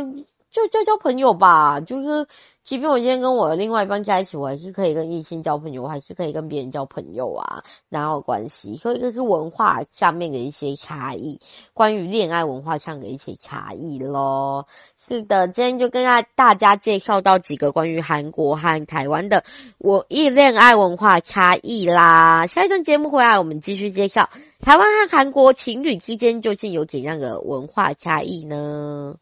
[0.55, 1.81] 就交交朋友吧。
[1.81, 2.25] 就是，
[2.63, 8.73] 即便我今天跟我的另外一半在一起，我还是可以跟异性交朋友，我还是可以跟别人交朋友啊，哪有关系？
[8.77, 11.37] 所以这是文化上面的一些差异，
[11.73, 14.65] 关于恋爱文化上的一些差异咯。
[15.07, 19.43] 是的，今天就跟大大家介绍到几个关于韩国和台湾的
[19.77, 22.47] 我异恋爱文化差异啦。
[22.47, 24.29] 下一段节目回来，我们继续介绍
[24.61, 29.15] 台湾和韩国情侣之间究竟有怎样的文化差异呢？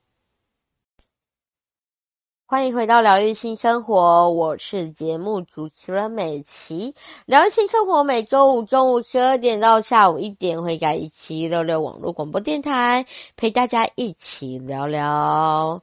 [2.45, 6.93] 欢迎回到疗愈新生活，我是节目主持人美琪。
[7.25, 13.06] 疗愈新生活每周五中午十二点到下午一点会在一期六六网络广播电台
[13.38, 15.82] 陪大家一起聊聊。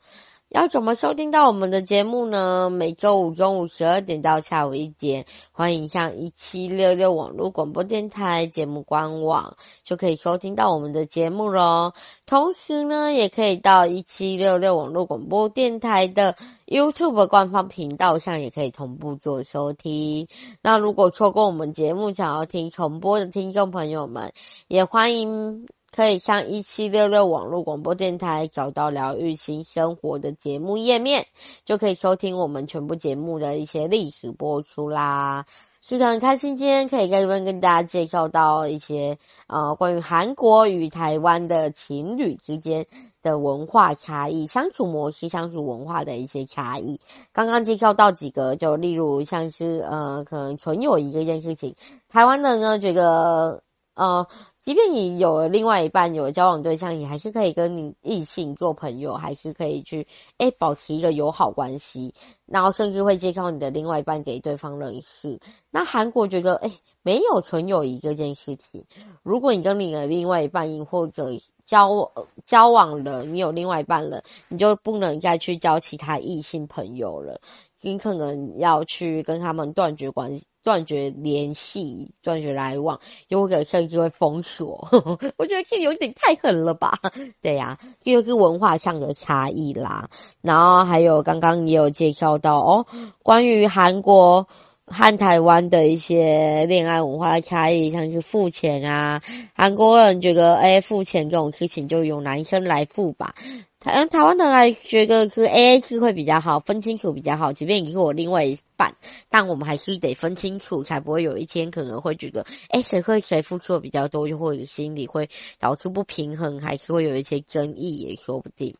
[0.50, 2.68] 要怎么收听到我们的节目呢？
[2.68, 11.92] 每周五中午十二点到下午一点，欢迎上一七六六网络广播电台节目官网，就可以收听到我们的节目喽。
[12.26, 16.34] 同时呢，也可以到一七六六网络广播电台的
[16.66, 20.26] YouTube 官方频道上，也可以同步做收听。
[20.60, 24.32] 那如果错过我们节目，想要听重播的听众朋友们，
[24.66, 25.64] 也欢迎。
[25.94, 31.26] 可以上一七六六网络广播电台找到疗愈新生活的节目页面，
[31.64, 35.44] 就可以收听我们全部节目的一些历史播出啦。
[35.82, 42.86] 是的，很开心今天可以在这边跟大家介绍到一些呃关于韩国与台湾的情侣之间
[43.22, 47.00] 的文化差异、相处模式、相处文化的一些差异。
[47.32, 51.74] 刚刚介绍到几个，就例如像是呃可能纯友谊这件事情，
[52.08, 54.24] 台湾的呢觉得呃。
[54.60, 62.12] 即便你有了另外一半，有了交往对象，你还是可以跟你异性做朋友，还是可以去诶保持一个友好关系，
[62.44, 65.40] 然后甚至会介绍你的另外一半给对方认识。
[65.70, 66.70] 那韩国觉得诶
[67.02, 68.84] 没有纯友谊这件事情，
[69.22, 71.30] 如果你跟你的另外一半或者
[71.64, 72.10] 交
[72.44, 77.40] 交往了，你有另外一半了，你就不能再去交其他异性朋友了。
[77.82, 84.86] 你可能要去跟他们断绝关系、断绝联系、断绝来往，又或者甚至会封锁。
[85.38, 86.98] 我觉得这有点太狠了吧？
[87.40, 90.08] 对呀、啊，这就是文化上的差异啦。
[90.42, 92.86] 然后还有刚刚也有介绍到哦，
[93.22, 94.46] 关于韩国
[94.84, 99.22] 和台湾的一些恋爱文化差异，像是付钱啊，
[99.54, 103.34] 韩国人觉得哎，付钱这种事情就由男生来付吧。
[103.80, 107.50] 台台湾的来觉得是 AA 制会比较好，分清楚比较好。
[107.50, 108.94] 即便你是我另外一半，
[109.30, 115.26] 但我们还是得分清楚，才不会有一天可能会觉得，诶，谁会谁付出的比较多，又或者心里会
[115.58, 118.74] 导致不平衡，还是会有一些争议也说不定。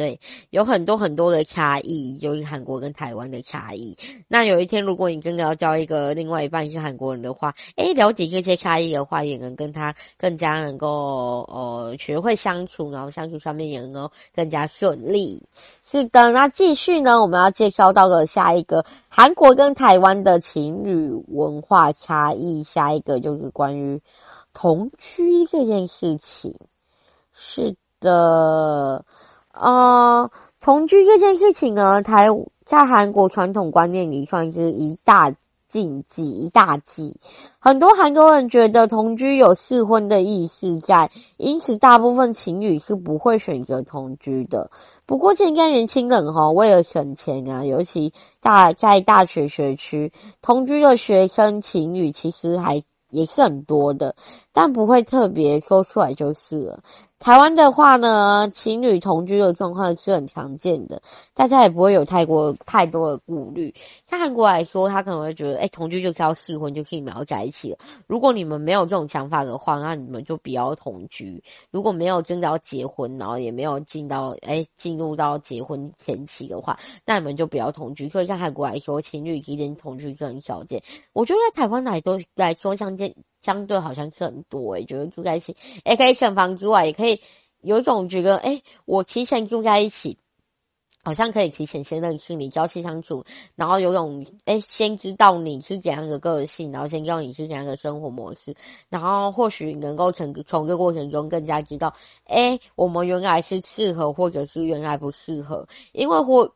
[0.00, 3.94] 对，有很多很多的差异，就是韩国跟台湾的差异。
[4.28, 15.38] 那有一天，如果你真的要交一个另外一半是韩国人的话，诶，了解这些差异的话，也能跟他更加能够呃学会相处，然后相处上面也能够更加顺利。
[15.82, 24.00] 是的，那继续呢，我们要介绍到的下一个韩国跟台湾的情侣文化差异，下一个就是关于
[24.54, 26.54] 同居这件事情。
[27.34, 29.04] 是的。
[29.60, 32.28] 呃，同居这件事情呢，台
[32.64, 35.30] 在韩国传统观念里算是一大
[35.68, 37.14] 禁忌、一大忌。
[37.58, 44.70] 很多韩国人觉得同居有试婚的意思在，因此大部分情侣是不会选择同居的。
[45.04, 54.14] 不过现在年轻人哈，为了省钱啊，尤其大在大学学区，同居的学生情侣其实还也是很多的，
[54.52, 56.80] 但不会特别说出来就是了。
[57.20, 61.00] 台湾的话呢，情侣同居的状况是很常见的，
[61.34, 63.72] 大家也不会有太过太多的顾虑。
[64.08, 67.78] 像韩国来说，他可能会觉得，哎，同居就是要试婚，就是你们要在一起了。
[68.06, 71.42] 如果你们没有这种想法的话，那你们就不要同居。
[71.70, 78.08] 如果没有真的要结婚，然后也没有进到，哎，进入到结婚前期的话，那你们就不要同居。
[78.08, 80.82] 所以，像韩国来说，情侣之间同居是很少见。
[81.12, 83.14] 我觉得在台湾来都来说，相见。
[83.42, 87.20] 相对好像是很多诶、欸、觉得住在一起，诶可以省房之外，也可以
[87.62, 90.18] 有一种觉得，诶、我提前住在一起，
[91.02, 93.24] 好像可以提前先认识你，朝夕相处，
[93.54, 98.54] 然后有种，诶、先知道你是怎样的个性，然后先知道你是怎样的生活模式，
[98.88, 101.94] 然后或许能够从从这过程中更加知道，
[102.26, 106.52] 诶、我们原来是适合，或者是原来不适合，因为或。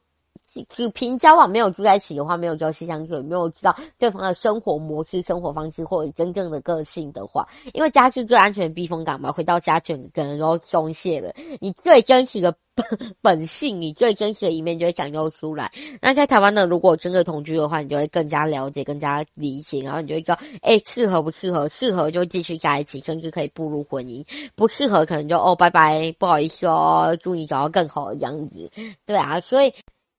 [0.69, 12.85] 只凭交往没有住在一起的话，没有朝夕相处，没有知道对方的生活模式、生活方式或者真正的个性的话，因为家是最安全的避风港嘛，回到家整个人都松懈了，你最真实的本
[13.23, 15.71] 本性，你最真实的一面就会展露出来。
[16.01, 21.69] 那在台湾呢，如果真的同居的话，你就会更加了解、更加理解，然后你就会知道，哎，适合不适合？
[21.69, 24.25] 适合就继续在一起，甚至可以步入婚姻；
[24.55, 28.71] 不适合，可能就哦，拜拜，不好意思哦，祝你找到更好的这样子。
[29.07, 29.73] 对啊，所以。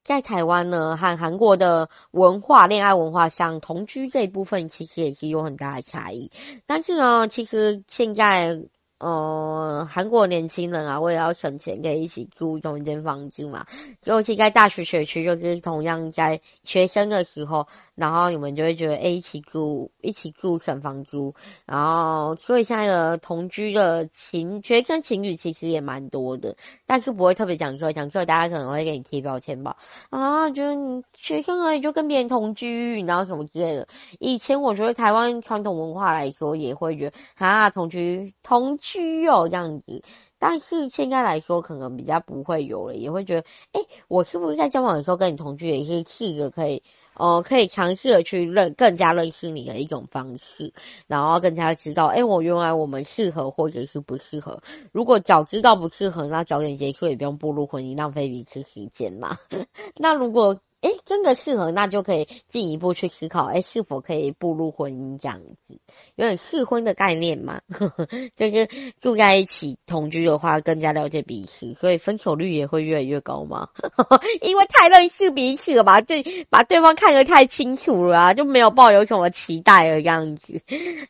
[0.05, 6.29] 在台湾呢，和韩国的文化、恋爱文化上，同居这一部分其实也是有很大的差异。
[6.65, 8.55] 但是呢，其实现在
[8.97, 13.65] 呃，韩国年轻人啊，为了要省钱，可以一起租同一间房子嘛。
[14.05, 21.33] 尤其在大学学区，就是同样在学生的时候，然后你们就会觉得，哎，一起住，一起住省房租。
[21.65, 29.75] 然后，所以现在的同居的情学生情侣其实也蛮多的，但是不会特别讲出来，讲出来大家可能会给你贴标签吧。
[30.09, 33.85] 啊，就是你学生而已，就跟别人同居，然后什么之类的。
[34.19, 38.79] 以前我觉得台湾传统文化来说，也会觉得啊，同居同。
[38.86, 40.03] 需要这样子，
[40.38, 46.81] 但是现在来说，可能比较不会有了，也会觉得，哎，我是不是在交往的时候跟你同居，也是试着可以，
[47.15, 50.71] 呃，可以尝试的去认更加认识你的一种方式，
[51.07, 54.61] 然后更加知道，哎，我原来我们适合或者是不适合。
[54.91, 59.36] 如果早知道不适合，那早点结束也不用步入婚姻，浪费彼此时间嘛。
[59.97, 60.55] 那如果
[60.86, 65.75] 哎，真的适合，那就可以进一步去思考，哎，是否可以步入婚姻这样子，
[66.15, 68.69] 有点试婚的概念嘛，呵呵，就是
[68.99, 73.67] 住在一起同居的话，更加了解彼此，所以分手率也会越来越高嘛，
[74.43, 80.61] 因为太认识彼此了吧，对，把对方看得太清楚了啊，就没有抱有什么期待了这样子。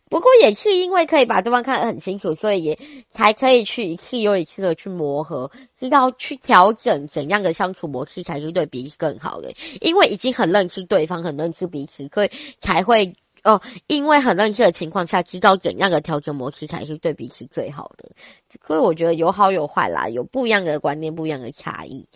[0.10, 9.54] 不过也是因为可以把对方看得很清楚，所以也才可以去一次又一次的去磨合，知道去调整怎样的相处模式才是对彼此更好的。
[9.82, 13.14] 因为已经很认识对方，很认识彼此，所以才会
[13.44, 13.62] 哦。
[13.88, 18.10] 因为很认识的情况下，知道怎样的调整模式才是对彼此最好的。
[18.66, 22.08] 所以我觉得有好有坏啦，有不一样的观念，不一样的差异。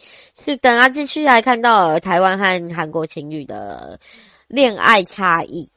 [0.44, 4.00] 是等啊，继续来看到台湾和韩国情侣的
[4.48, 5.70] 恋爱差异。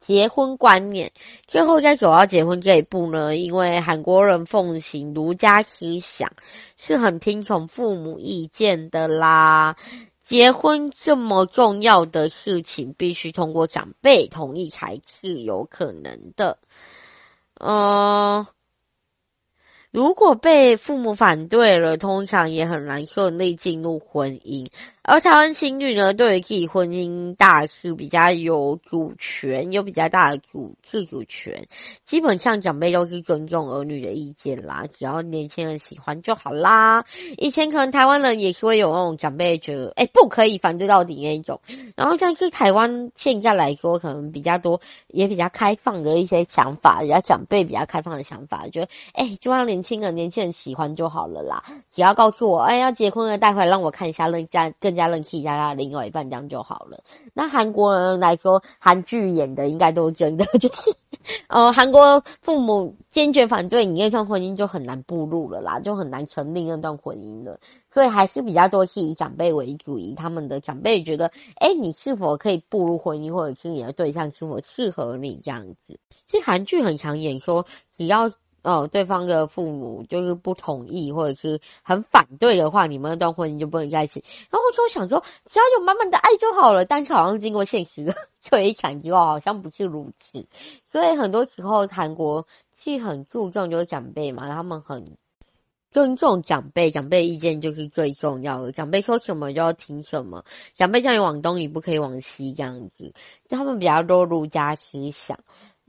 [0.00, 1.10] 结婚观念，
[1.48, 6.30] 最后再走到结婚这一步呢，因为韩国人奉行儒家思想，
[6.76, 9.74] 是很听从父母意见的啦。
[10.28, 16.58] 结婚这么重要的事情，必须通过长辈同意才是有可能的。
[17.54, 18.46] 嗯。
[19.90, 24.66] 如果被父母反对了，通常也很难顺利进入婚姻。
[25.10, 31.66] 而台湾情侣呢，对于自己婚姻大事比较有主权，有比较大的主自主权。
[32.04, 37.02] 基本上长辈都是尊重儿女的意见啦，只要年轻人喜欢就好啦。
[37.38, 41.58] 以前可能台湾人也是会有那种长辈觉得，哎，不可以反对到底那一种。
[41.96, 51.64] 然后但是台湾现在来说，可能比较多，也比较开放的一些想法，比较长辈比较开放的想法，觉得，哎，就让年轻人年轻人喜欢就好了啦。
[51.90, 54.97] 只要告诉我，哎，要结婚了，带回来让我看一下，更加更。
[54.98, 57.02] 家人气一下他另外一半，这样就好了。
[57.32, 60.94] 那韩国人来说，韩剧演的应该都是真的，就 是
[61.46, 67.58] 呃，韩国父母坚决反对你那段婚姻，就很难步入了啦，就很难成立那段婚姻了。
[67.88, 75.98] 所以还是比较多是以长辈为主，以他们的长辈觉得，哎，你是否可以步入婚姻，或者是你的对象是否适合你这样子。
[76.10, 77.64] 其实韩剧很常演说，
[77.96, 78.30] 只要。
[78.68, 84.22] 哦，对方的父母就是不同意或者是很反对的话，你们那段婚姻就不能在一起。
[84.50, 86.84] 然后我说想说，只要有满满的爱就好了。
[86.84, 90.46] 但是好像经过现实的摧残之后，好像不是如此。
[90.84, 92.46] 所以很多时候韩国
[92.76, 95.02] 是很注重就是长辈嘛，他们很
[95.90, 98.70] 尊重长辈，长辈意见就是最重要的。
[98.70, 100.44] 长辈说什么就要听什么，
[100.74, 103.10] 长辈叫你往东，你不可以往西这样子。
[103.48, 105.38] 他们比较多儒家思想。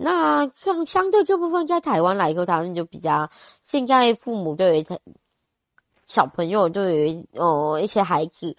[0.01, 3.29] 那像相对这部分，在台湾来说，他们就比较
[3.63, 4.85] 现在父母对于
[6.05, 8.55] 小朋友，对于呃一些孩子。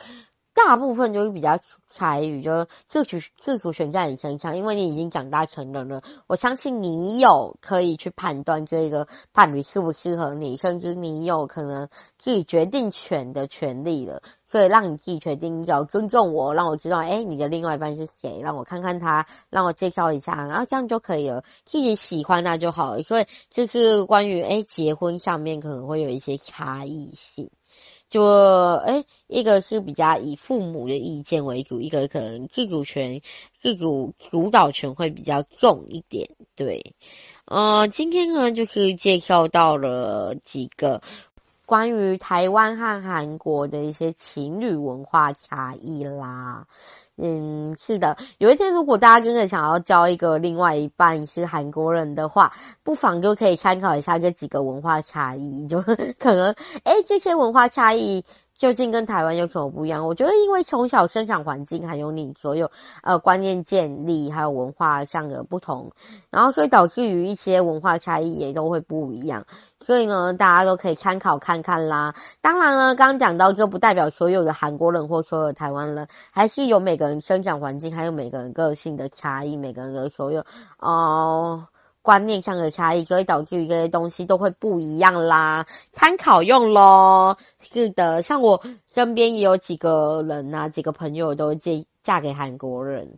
[0.53, 6.03] 大部分就是比较采取就自主自主权在你身上，因为你已经长大成人了。
[6.27, 11.89] 我相信你有可以去判断这个伴侣适不适合你，甚至你有可能
[12.19, 14.21] 自己决定权的权利了。
[14.45, 21.45] 所以让你自己决定，要尊重我，让我知道，哎，你的另外一半是谁，让我看看他，让我介绍一下，然后这样就可以了。
[21.65, 23.03] 自己喜欢那就好了。
[23.03, 27.49] 所以这是关于哎结婚上面可能会有一些差异性。
[28.11, 33.21] 就诶，一个是比较以父母的意见为主，一个可能自主权、
[33.61, 36.29] 自主主导权会比较重一点。
[36.57, 36.93] 对，
[37.45, 41.01] 呃，今天呢就是介绍到了几个
[41.65, 46.67] 关于台湾和韩国的一些情侣文化差异啦。
[47.23, 48.17] 嗯，是的。
[48.39, 52.53] 有一天，如果大家真的想要交一个另外一半是韩国人的话，
[52.83, 55.83] 不妨就可以参考一下这几个文化差异，就
[56.19, 56.51] 可能，
[56.85, 58.25] 诶，这些文化差异。
[58.61, 60.07] 究竟跟台湾有什么不一样？
[60.07, 62.71] 我觉得，因为从小生长环境，还有你所有
[63.03, 65.91] 呃观念建立，还有文化上的不同，
[66.29, 69.43] 然后所以导致于一些文化差异也都会不一样。
[69.81, 72.15] 所以呢，大家都可以参考看看啦。
[72.43, 80.45] 当然了，刚刚讲到这不代表所有的韩国人或所有的台湾人，还是有每个人生长环境，还有每个人个性的差异，每个人的所有
[80.81, 81.65] 哦。
[82.03, 85.67] 观念上的差异，所以导致于这些东西都会不一样啦。
[85.91, 87.37] 参考用咯。
[87.61, 88.61] 是的，像我
[88.93, 91.73] 身边也有几个人啊，几个朋友都嫁
[92.03, 93.09] 嫁给韩国人，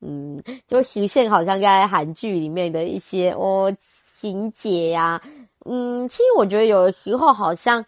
[0.00, 3.74] 嗯，就实现好像在韩剧里面的一些哦
[4.20, 5.20] 情节呀，
[5.64, 7.84] 嗯，其实我觉得有的时候好像。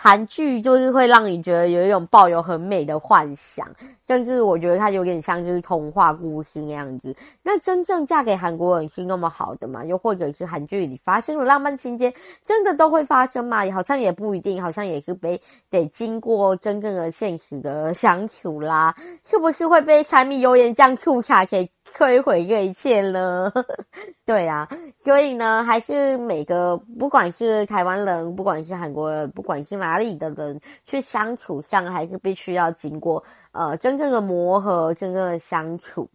[0.00, 3.68] 韩剧就是会让你觉得有一种抱有很美的幻想，
[4.06, 7.16] 甚至我觉得它有点像就是童话故事那样子。
[7.42, 9.84] 那真正嫁给韩国人是那么好的吗？
[9.84, 12.14] 又或者是韩剧里发生的浪漫情节
[12.46, 13.68] 真的都会发生吗？
[13.72, 18.94] 好像也不一定，好像也是被得经过真正的现实的相处啦。
[19.28, 23.52] 是不是会被柴米油盐酱醋茶给摧毁这一切呢？
[24.24, 24.68] 对啊。
[24.96, 33.22] 所以呢，还是每个不管是台湾人，不管是韩国人，不管是哪里的人，去相处上还是必须要经过
[33.52, 36.08] 呃真正的磨合，真正的相处。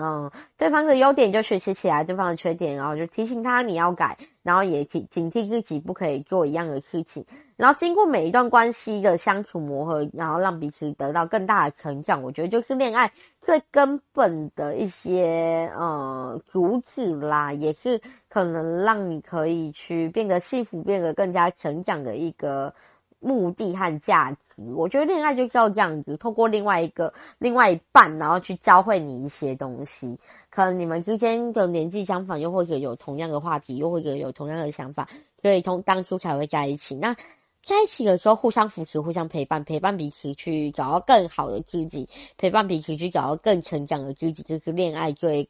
[0.00, 7.24] 嗯，对方的优点就学习起来，对方的缺点，然后就提醒他你要改，然后也警警惕自己不可以做一样的事情。
[7.56, 13.10] 然后经过每一段关系的相处磨合，然后让彼此得到更大的成长，我觉得就是恋爱
[13.42, 22.72] 最根本的一些呃主旨啦，也是可能让你可以去变得幸福、变得更加成长的一个。
[23.20, 30.16] 目的和价值，我觉得恋爱就是要这样子，透过另外一个、另外一半，然后去教会你一些东西。
[30.50, 35.08] 可能你们之间的年纪相仿，又或者有同样的话题，又或者有同样的想法，
[35.42, 36.94] 所以从当初才会在一起。
[36.96, 37.14] 那
[37.60, 45.48] 在一起的时候，互相扶持、互相陪伴，陪伴彼此去找到更好的自己，陪伴彼此去找到更成长的自己，就是恋爱最。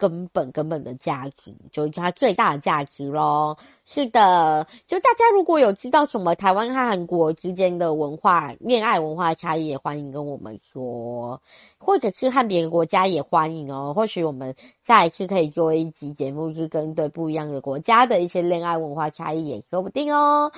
[0.00, 3.58] 根本根本的价值，就是它最大的价值咯。
[3.84, 11.42] 是的，就大家如果有知道什么台湾和韩国之间的文化、恋爱文化差异，也欢迎跟我们说，
[11.76, 13.92] 或者是和别的国家也欢迎哦。
[13.94, 14.54] 或许我们
[14.86, 20.50] 下一次可以做一集节目，是跟对不一样的国家的一些恋爱文化差异，也说不定哦。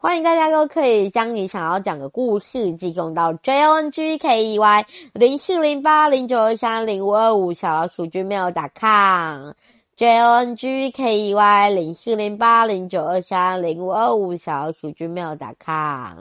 [0.00, 9.50] 欢迎大家都可以将你想要讲的故事寄送到 j o n g k e y 零四零八零九二三零五二五小老鼠 gmail.com
[9.96, 16.18] j o n g k e y 零四零八零九二三零五二五小老鼠 gmail.com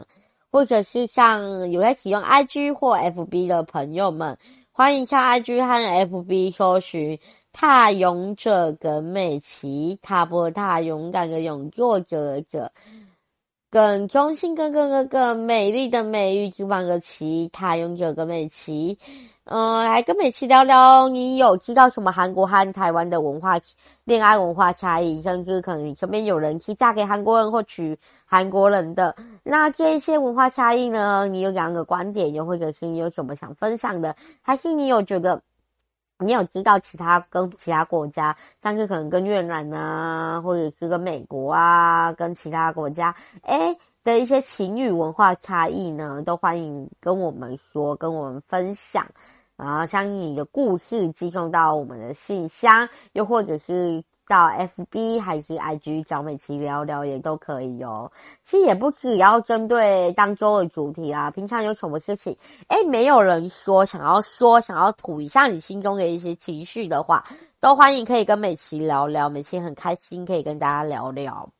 [0.51, 4.39] 或者是像有在使用 IG 或 FB 的朋友们，
[4.71, 7.19] 欢迎上 IG 和 FB 搜寻
[7.53, 12.71] “踏勇者耿美琪”，踏波踏勇敢的勇，作者者。
[13.78, 18.97] 更中性、更更更更美丽的美玉之王的其他勇者耿美琪，
[19.43, 23.59] 嗯、呃，来跟美琪聊聊，你有知道什么韩国和台湾的文化、
[24.03, 31.28] 恋爱文化差异，甚至可能你身边有人去嫁给韩国人或娶韩国人的，那这一些文化差异呢？
[31.28, 35.43] 你有两个观点，又或者是你有什么想分享的，还是你有觉得？
[36.20, 46.22] 你有知道其他跟其他国家，像是可能跟越南啊，或者是跟美国啊，跟其他国家，诶的一些情侣文化差异呢？
[46.26, 49.05] 都欢迎跟我们说，跟我们分享。
[49.55, 54.03] 然后将你的故事寄送到我们的信箱，又或者是。
[54.28, 58.11] 到 FB 还是 IG 找美琪聊聊也都可以哦。
[58.43, 62.36] 其实也不只要针对当周的主题啊，平常有什么事情，
[62.67, 67.25] 哎，没有人说想要说想要吐一下你心中的一些情绪的话，
[67.59, 71.56] 都欢迎可以跟美琪聊聊，美琪很开心可以跟大家聊聊。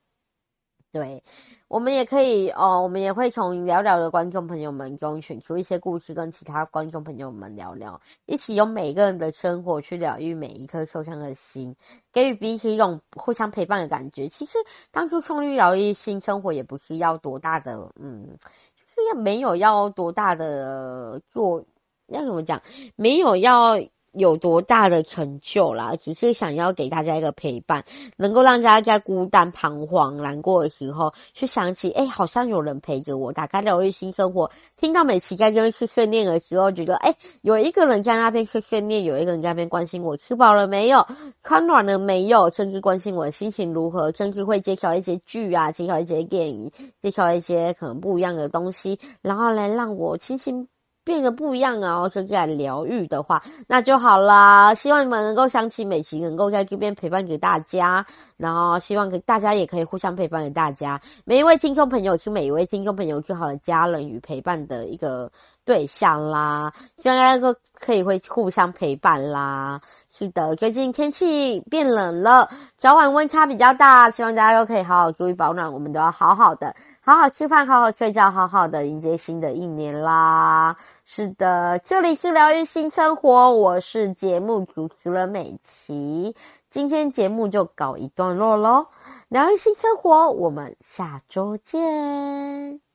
[0.92, 1.24] 对。
[1.70, 11.76] 我们也可以哦，我们也会从聊聊的观众朋友们中选出一些故事，跟其他观众朋友们聊聊，一起用每个人的生活去疗愈每一颗受伤的心，
[12.14, 14.30] 给予彼此一种互相陪伴的感觉。
[14.30, 14.58] 其实
[14.90, 18.26] 当初创立疗愈新生活也不是要多大的，嗯，
[18.74, 21.62] 就是要没有要多大的做，
[22.08, 22.62] 要怎么讲，
[22.96, 23.78] 没有要。
[24.18, 25.96] 有多大的成就啦？
[25.96, 27.84] 只是想要给大家一个陪伴，
[28.16, 33.32] 能够让大家在孤单、彷徨、难过的时候，去想起，哎、好像有人陪着我。
[33.32, 41.06] 打开疗愈新生活，听到美琪在这边碎碎念的时候，觉得，哎、有一个人在那边碎碎念，有一个人在那边关心我吃饱了没有，
[41.44, 46.72] 穿暖了没有，甚至关心我的心情如何，甚至会介绍一些剧啊，介绍一些电影，
[47.04, 50.68] 介绍一些可能不一样的东西，然后来让我清新。
[51.08, 52.02] 变得不一样啊！
[52.02, 54.74] 哦，甚至来疗愈的话，那就好啦。
[54.74, 58.06] 希望你们能够想起美琪，能够在这边陪伴给大家。
[58.36, 61.00] 然后，希望给大家也可以互相陪伴给大家。
[61.24, 65.32] 每一位听众朋友是每一位听众朋友最好的家人与陪伴的一个
[65.64, 66.74] 对象啦。
[67.02, 69.80] 希望大家都可以会互相陪伴啦。
[70.10, 75.72] 是的，最近天气变冷了，早晚温差比较大，希望大家都可以好好注意保暖。
[75.72, 76.76] 我们都要好好的。
[77.08, 80.76] 好好吃饭，好好睡觉，好好的迎接新的一年啦。
[81.06, 86.36] 是的，这里是疗愈新生活，我是节目主持人美琪。
[86.70, 88.88] 今天节目就告一段落喽，
[89.30, 92.87] 疗愈新生活，我们下周见。